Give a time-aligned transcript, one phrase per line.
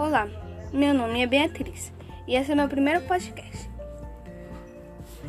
[0.00, 0.26] Olá,
[0.72, 1.92] meu nome é Beatriz
[2.26, 3.68] e esse é meu primeiro podcast.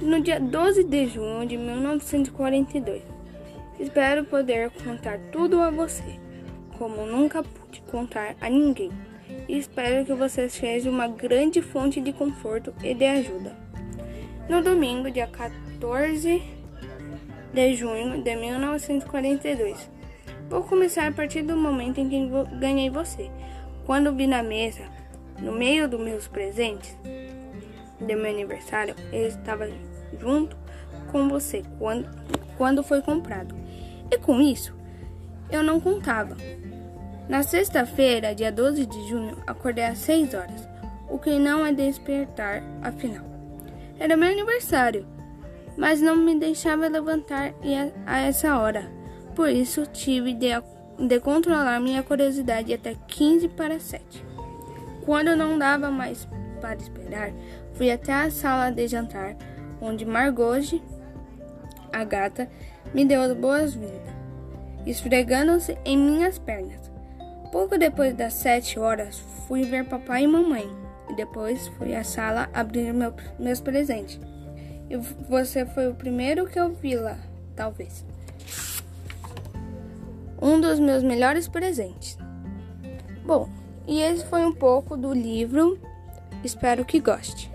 [0.01, 3.03] No dia 12 de junho de 1942,
[3.77, 6.17] espero poder contar tudo a você,
[6.77, 8.91] como nunca pude contar a ninguém.
[9.49, 13.53] E espero que você seja uma grande fonte de conforto e de ajuda.
[14.47, 16.41] No domingo, dia 14
[17.53, 19.91] de junho de 1942,
[20.49, 23.29] vou começar a partir do momento em que ganhei você
[23.85, 24.83] quando vi na mesa,
[25.39, 26.95] no meio dos meus presentes
[27.99, 29.69] de meu aniversário, ele estava
[30.19, 30.55] junto
[31.11, 32.09] com você quando,
[32.57, 33.55] quando foi comprado.
[34.09, 34.73] E com isso,
[35.49, 36.35] eu não contava.
[37.27, 40.67] Na sexta-feira, dia 12 de junho, acordei às 6 horas,
[41.09, 43.25] o que não é despertar, afinal.
[43.99, 45.05] Era meu aniversário,
[45.77, 47.53] mas não me deixava levantar
[48.05, 48.91] a essa hora.
[49.35, 50.51] Por isso, tive de
[51.07, 54.25] de controlar minha curiosidade até 15 para 7.
[55.03, 56.27] Quando não dava mais
[56.59, 57.31] para esperar,
[57.73, 59.35] fui até a sala de jantar,
[59.81, 60.59] onde Margot,
[61.91, 62.47] a gata,
[62.93, 64.13] me deu as boas-vindas,
[64.85, 66.91] esfregando-se em minhas pernas.
[67.51, 70.69] Pouco depois das sete horas, fui ver papai e mamãe,
[71.09, 74.19] e depois fui à sala abrir meu, meus presentes.
[74.89, 77.17] E você foi o primeiro que eu vi lá,
[77.55, 78.05] talvez
[80.51, 82.17] um dos meus melhores presentes.
[83.25, 83.49] Bom,
[83.87, 85.79] e esse foi um pouco do livro.
[86.43, 87.49] Espero que goste.